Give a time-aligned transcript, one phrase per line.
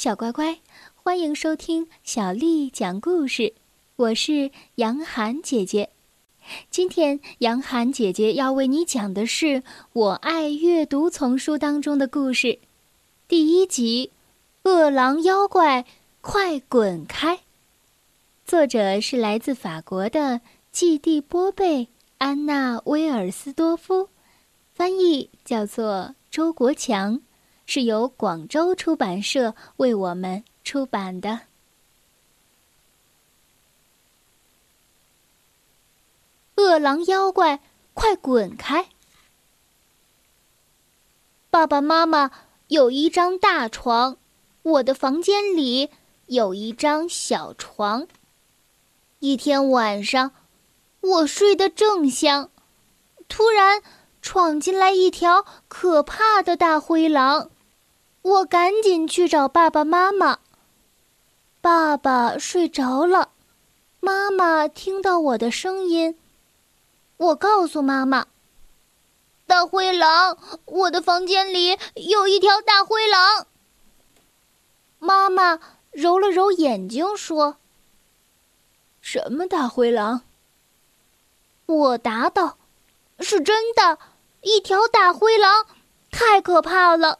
[0.00, 0.58] 小乖乖，
[0.94, 3.52] 欢迎收听小丽讲故事。
[3.96, 5.90] 我是杨涵姐姐。
[6.70, 12.60] 今天，杨涵姐姐要为你讲的是我爱阅读丛书当中的故事，
[13.28, 14.10] 第一集
[14.70, 15.84] 《饿狼妖怪
[16.22, 17.36] 快滚开》。
[18.46, 20.40] 作者是来自法国的
[20.72, 21.84] 季蒂波贝·
[22.16, 24.08] 安娜威尔斯多夫，
[24.72, 27.20] 翻译叫做周国强。
[27.72, 31.28] 是由广州出版社为我们出版的
[36.56, 37.60] 《饿狼妖怪，
[37.94, 38.82] 快滚开！》
[41.48, 42.32] 爸爸妈妈
[42.66, 44.16] 有一张大床，
[44.62, 45.90] 我的房间里
[46.26, 48.08] 有一张小床。
[49.20, 50.32] 一天晚上，
[51.02, 52.50] 我睡得正香，
[53.28, 53.80] 突然
[54.20, 57.48] 闯进来一条可怕的大灰狼。
[58.22, 60.38] 我赶紧去找爸爸妈妈。
[61.62, 63.30] 爸爸睡着了，
[64.00, 66.18] 妈妈听到我的声音。
[67.16, 68.26] 我告诉妈妈
[69.46, 73.46] ：“大灰狼，我的房间里有一条大灰狼。”
[74.98, 75.58] 妈妈
[75.90, 77.56] 揉了揉眼睛说
[79.00, 80.22] ：“什么大灰狼？”
[81.66, 82.58] 我答道
[83.20, 83.98] ：“是真的，
[84.42, 85.66] 一条大灰狼，
[86.10, 87.18] 太可怕了。”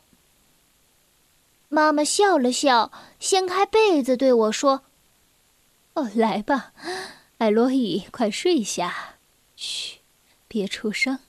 [1.73, 2.91] 妈妈笑了笑，
[3.21, 4.83] 掀开被子对我说
[5.95, 6.73] ：“哦，来吧，
[7.39, 9.19] 艾洛伊，快睡下，
[9.55, 10.01] 嘘，
[10.49, 11.21] 别出声。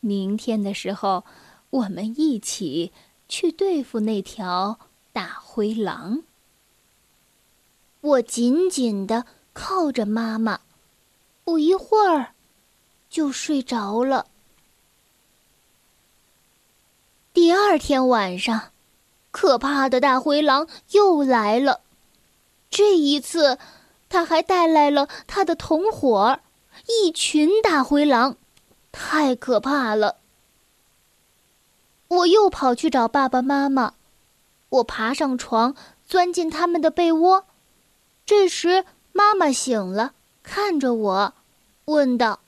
[0.00, 1.24] 明天的时候，
[1.70, 2.92] 我们一起
[3.30, 4.78] 去对付那条
[5.10, 6.22] 大灰狼。”
[8.02, 9.24] 我紧紧的
[9.54, 10.60] 靠着妈妈，
[11.44, 12.34] 不一会儿，
[13.08, 14.26] 就睡着了。
[17.36, 18.70] 第二天晚上，
[19.30, 21.82] 可怕的大灰狼又来了。
[22.70, 23.58] 这一次，
[24.08, 26.40] 他还带来了他的同伙儿——
[26.88, 28.38] 一群大灰狼，
[28.90, 30.16] 太可怕了。
[32.08, 33.92] 我又跑去找爸爸妈妈，
[34.70, 35.76] 我爬上床，
[36.08, 37.44] 钻进他们的被窝。
[38.24, 41.34] 这时，妈妈醒了，看着我，
[41.84, 42.40] 问道：“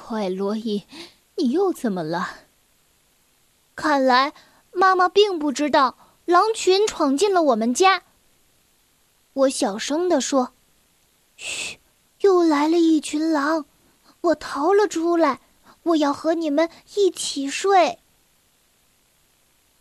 [0.00, 0.84] 坏罗伊，
[1.36, 2.36] 你又怎么了？”
[3.74, 4.32] 看来
[4.72, 8.02] 妈妈并不知道狼群闯进了我们家。
[9.32, 10.52] 我小声地说
[11.36, 11.78] ：“嘘，
[12.20, 13.64] 又来了一群狼，
[14.20, 15.40] 我逃了出来。
[15.84, 17.98] 我要和你们一起睡。”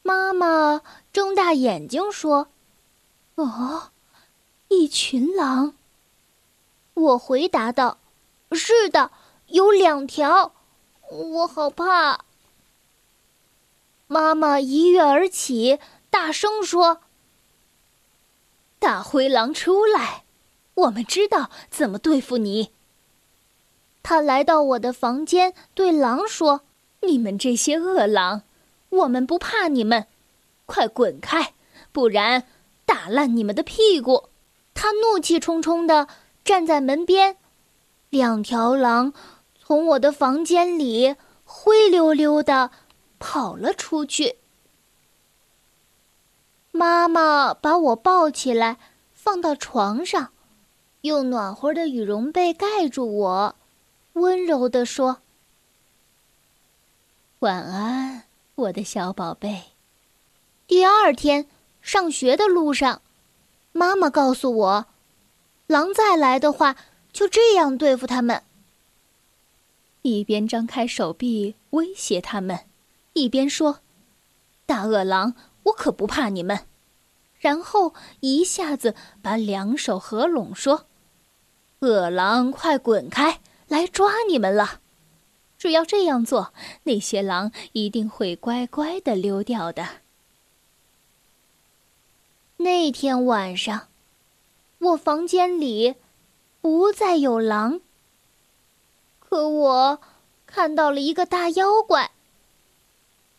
[0.02, 0.82] 妈妈
[1.14, 2.48] 睁大眼睛说
[3.36, 3.92] ：“哦，
[4.70, 5.76] 一群狼。”
[6.96, 7.98] 我回答道
[8.54, 9.12] ：“是的，
[9.48, 10.54] 有两条，
[11.10, 12.26] 我好怕。”
[14.12, 15.80] 妈妈一跃而起，
[16.10, 17.00] 大声说
[18.78, 20.26] ：“大灰狼出来，
[20.74, 22.72] 我们知道怎么对付你。”
[24.04, 26.60] 他来到我的房间，对狼说
[27.08, 28.42] ：“你们这些恶狼，
[28.90, 30.08] 我们不怕你们，
[30.66, 31.54] 快滚开，
[31.94, 32.44] 不然
[32.86, 34.28] 打烂你们的屁股！”
[34.76, 36.10] 他怒气冲冲地
[36.44, 37.38] 站在门边，
[38.10, 39.14] 两条狼
[39.58, 42.72] 从我的房间里灰溜溜的。
[43.22, 44.36] 跑了出去。
[46.72, 48.78] 妈妈把我抱起来，
[49.14, 50.32] 放到床上，
[51.02, 53.56] 用暖和的羽绒被盖住我，
[54.14, 55.20] 温柔地说
[57.40, 58.24] ：“晚安，
[58.56, 59.66] 我的小宝贝。”
[60.66, 61.48] 第二天
[61.82, 63.02] 上学的路上，
[63.72, 64.86] 妈妈告诉我，
[65.68, 66.76] 狼再来的话，
[67.14, 68.44] 就这样对付他们。
[70.02, 72.71] 一边张开手臂威胁他们。
[73.14, 73.80] 一边说
[74.66, 75.34] ：“大恶狼，
[75.64, 76.66] 我可不怕你们。”
[77.40, 80.86] 然后一下子把两手合拢，说
[81.82, 84.80] ：“恶狼，快滚开，来抓你们了！
[85.58, 89.88] 只要这样做，那些狼一定会乖乖的溜掉的。”
[92.58, 93.88] 那天晚上，
[94.78, 95.96] 我房间里
[96.62, 97.82] 不再有狼，
[99.20, 100.00] 可我
[100.46, 102.12] 看到了一个大妖怪。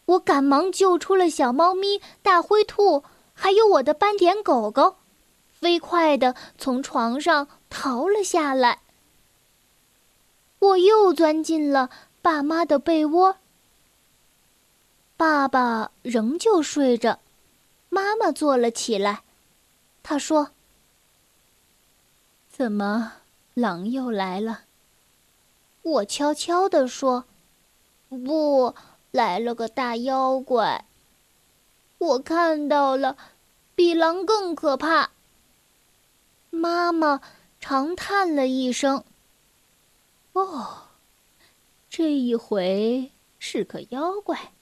[0.05, 4.97] 我赶忙救出了小猫咪、大灰兔，还有我的斑点狗狗，
[5.53, 8.81] 飞快地从床上逃了下来。
[10.59, 11.89] 我又钻进了
[12.21, 13.37] 爸妈的被窝。
[15.17, 17.21] 爸爸仍旧睡着，
[17.89, 19.23] 妈妈坐了起来。
[20.03, 20.51] 她说
[22.51, 23.13] ：“怎么，
[23.55, 24.63] 狼又来了？”
[25.83, 27.25] 我悄悄地说
[28.11, 28.75] ：“不。”
[29.13, 30.87] 来了个大妖怪，
[31.99, 33.17] 我看到了，
[33.75, 35.11] 比狼更可怕。
[36.49, 37.21] 妈妈
[37.61, 39.05] 长叹了一声
[40.33, 40.85] ：“哦，
[41.91, 44.53] 这一回是个妖怪，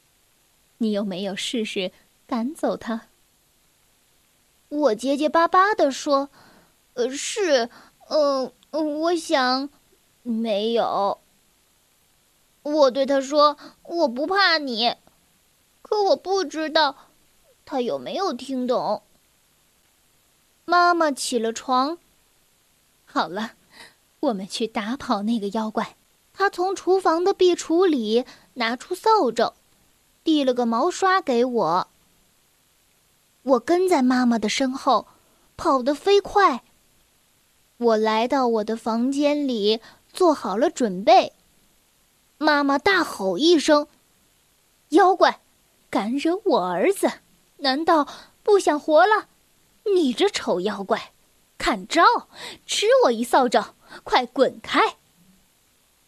[0.79, 1.93] 你有没有试试
[2.27, 3.03] 赶走它？”
[4.69, 6.29] 我结结巴巴地说
[6.95, 7.71] ：“呃，是，
[8.09, 9.69] 嗯，我想，
[10.23, 11.19] 没有。”
[12.63, 14.97] 我对他说：“我不怕你。”
[15.83, 16.97] 可我不知道，
[17.65, 19.03] 他有没有听懂。
[20.65, 21.99] 妈妈起了床。
[23.05, 23.53] 好了，
[24.21, 25.97] 我们去打跑那个妖怪。
[26.33, 28.25] 他从厨房的壁橱里
[28.55, 29.53] 拿出扫帚，
[30.23, 31.89] 递了个毛刷给我。
[33.43, 35.09] 我跟在妈妈的身后，
[35.57, 36.63] 跑得飞快。
[37.79, 39.81] 我来到我的房间里，
[40.13, 41.33] 做好了准备。
[42.51, 43.87] 妈妈大吼一声
[44.91, 45.41] ：“妖怪，
[45.89, 47.09] 敢惹我儿子，
[47.59, 48.09] 难道
[48.43, 49.29] 不想活了？
[49.85, 51.13] 你这丑妖怪，
[51.59, 52.03] 看招！
[52.67, 53.77] 吃我一扫帚！
[54.03, 54.97] 快滚开！”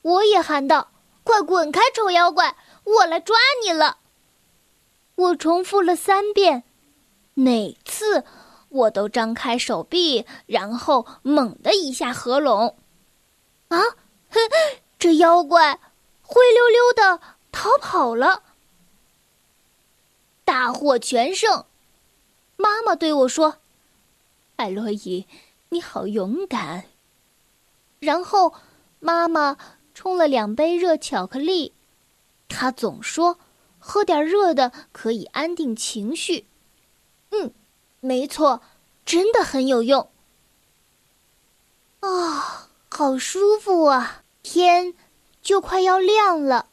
[0.03, 0.89] 我也喊道
[1.23, 2.57] ：“快滚开，丑妖怪！
[2.83, 3.99] 我来抓你了！”
[5.15, 6.65] 我重复了三遍。
[7.35, 8.25] 每次
[8.69, 12.77] 我都张开手臂，然后猛地一下合拢。
[13.69, 13.79] 啊，
[14.29, 14.41] 哼，
[14.99, 15.79] 这妖怪
[16.33, 17.21] 灰溜溜的
[17.53, 18.43] 逃跑了。
[20.47, 21.67] 大获全胜，
[22.57, 23.59] 妈妈对我说
[24.57, 25.27] ：“艾洛伊，
[25.69, 26.85] 你好勇敢。”
[28.01, 28.55] 然后
[28.99, 29.59] 妈妈
[29.95, 31.75] 冲了两杯热巧克力，
[32.49, 33.39] 她总说
[33.79, 36.47] 喝点热的可以安定情绪。
[37.31, 37.53] 嗯，
[38.01, 38.63] 没错，
[39.05, 40.09] 真的很有用。
[42.01, 44.23] 啊，好舒服啊！
[44.43, 44.95] 天
[45.43, 46.67] 就快要亮了，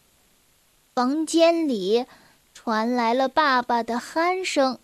[0.94, 2.06] 房间里
[2.54, 4.80] 传来了爸爸的鼾声。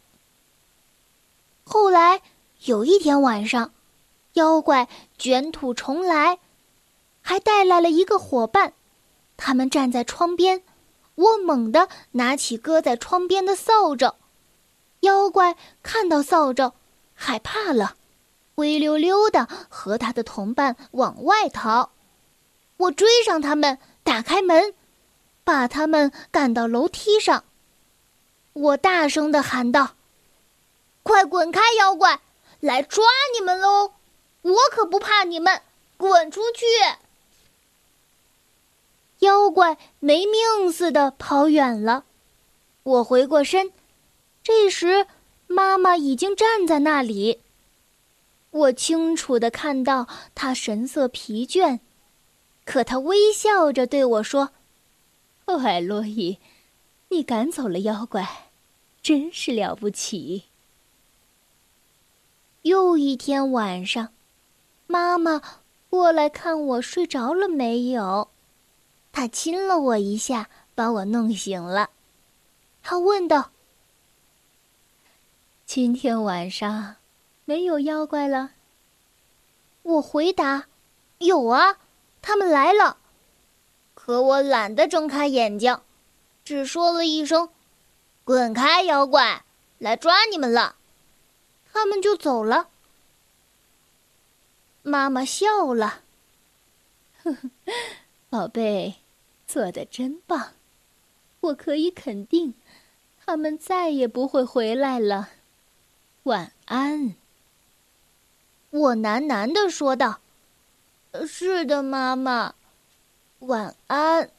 [1.64, 2.22] 后来
[2.66, 3.72] 有一天晚上，
[4.34, 4.88] 妖怪
[5.18, 6.40] 卷土重来，
[7.22, 8.74] 还带来了一个伙伴。
[9.38, 10.64] 他们站在窗边，
[11.16, 14.16] 我猛地拿起搁在窗边的扫帚。
[15.02, 16.74] 妖怪看到扫帚，
[17.14, 17.96] 害怕了，
[18.56, 21.92] 灰溜溜的和他的同伴往外逃。
[22.78, 24.74] 我追上他们，打开门，
[25.44, 27.44] 把他们赶到楼梯上。
[28.54, 29.96] 我大声的喊道
[31.04, 32.22] ：“快滚开，妖怪，
[32.60, 33.06] 来抓
[33.38, 33.94] 你们喽！
[34.42, 35.62] 我可不怕你们，
[35.98, 36.66] 滚出去！”
[39.20, 42.04] 妖怪没命似的跑远了。
[42.84, 43.72] 我回过身。
[44.44, 45.08] 这时，
[45.48, 47.42] 妈妈已经站在那里。
[48.52, 51.80] 我清楚的看到她神色疲倦，
[52.66, 54.50] 可他微笑着对我说
[55.46, 56.40] ：“哦，艾洛伊，
[57.10, 58.50] 你赶走了妖怪，
[59.02, 60.46] 真是了不起。”
[62.64, 64.10] 又一天晚上，
[64.88, 65.42] 妈妈
[65.90, 68.30] 过来看我睡着了没有，
[69.12, 71.92] 她亲了我一下，把我弄醒了。
[72.82, 73.52] 她问道。
[75.68, 76.96] 今天晚上
[77.46, 78.52] 没有妖怪了。
[79.84, 80.66] 我回答
[81.20, 81.78] ：“有啊，
[82.26, 82.98] 他们来了。”
[83.94, 85.80] 可我懒得睁开眼睛，
[86.44, 87.50] 只说了一声
[88.26, 89.44] ：“滚开，妖怪，
[89.78, 90.76] 来抓你们了。”
[91.72, 92.70] 他们就走了。
[94.82, 96.02] 妈妈笑了
[97.24, 97.50] ：“呵呵，
[98.30, 98.96] 宝贝，
[99.48, 100.54] 做的真棒！
[101.42, 102.54] 我可以肯定，
[103.26, 105.30] 他们再也不会回来了。”
[106.24, 107.16] 晚安。
[108.70, 110.22] 我喃喃的说道
[111.28, 112.56] ：“是的，妈妈，
[113.40, 114.32] 晚安。”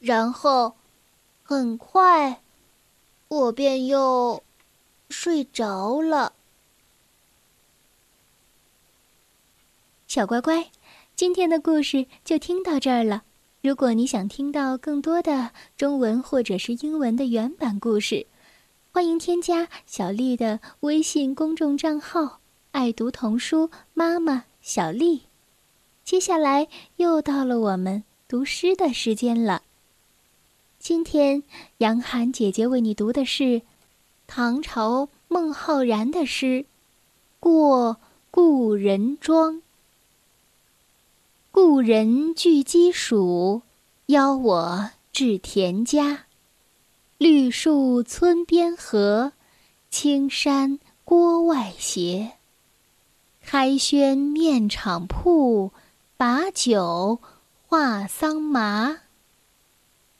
[0.00, 0.74] 然后，
[1.44, 2.42] 很快，
[3.28, 4.42] 我便又
[5.08, 6.32] 睡着了。
[10.08, 10.70] 小乖乖，
[11.14, 13.22] 今天的故事就听到这儿了。
[13.60, 18.26] 如果你想听到更多的中文或者是英文的原版故事，
[18.90, 22.40] 欢迎添加小丽的微信公众账号
[22.72, 25.24] “爱读童书妈妈小丽”。
[26.04, 29.62] 接下来又到了我们读诗的时间了。
[30.78, 31.42] 今天
[31.78, 33.62] 杨涵姐姐为你读的是
[34.26, 36.46] 唐朝孟浩然的诗
[37.38, 37.98] 《过
[38.30, 39.54] 故人庄》。
[41.52, 43.62] 故人具鸡黍，
[44.06, 46.24] 邀我至田家。
[47.18, 49.32] 绿树村边合，
[49.90, 52.32] 青山郭外斜。
[53.44, 55.72] 开轩面场铺，
[56.16, 57.20] 把酒
[57.66, 58.98] 话桑麻。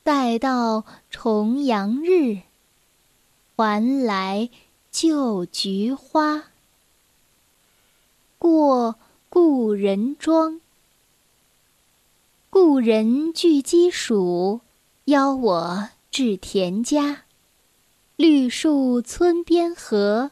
[0.03, 2.41] 待到重阳日，
[3.55, 4.49] 还来
[4.91, 6.43] 就菊花。
[8.37, 8.95] 过
[9.29, 10.59] 故人庄，
[12.49, 14.59] 故人具鸡黍，
[15.05, 17.23] 邀我至田家。
[18.17, 20.31] 绿树村边合，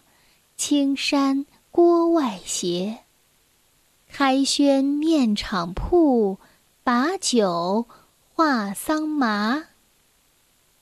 [0.58, 3.00] 青山郭外斜。
[4.10, 6.38] 开轩面场铺，
[6.84, 7.88] 把酒
[8.34, 9.64] 话桑麻。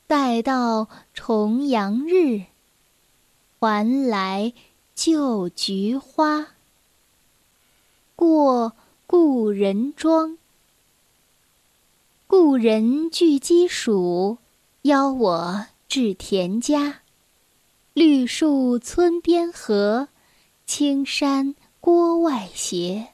[0.08, 2.46] 待到重阳日，
[3.60, 4.54] 还来
[4.96, 6.48] 就菊花。
[8.16, 8.74] 过
[9.06, 10.38] 故人庄，
[12.26, 14.38] 故人具鸡黍，
[14.82, 15.68] 邀我。
[15.88, 17.02] 至田家，
[17.94, 20.10] 绿树村边合，
[20.72, 23.08] 青山郭外斜。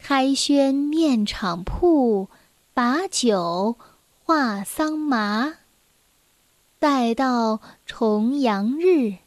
[0.00, 2.26] 开轩面场圃，
[2.74, 3.76] 把酒
[4.24, 5.58] 话桑麻。
[6.80, 9.18] 待到重阳日，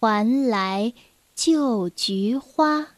[0.00, 0.92] 还来
[1.36, 2.88] 就菊花。